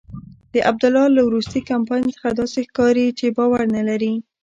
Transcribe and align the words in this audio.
د 0.53 0.55
عبدالله 0.69 1.05
له 1.15 1.21
وروستي 1.27 1.61
کمپاین 1.71 2.05
څخه 2.15 2.29
داسې 2.39 2.59
ښکاري 2.67 3.07
چې 3.19 3.27
باور 3.37 3.61
نلري. 3.75 4.13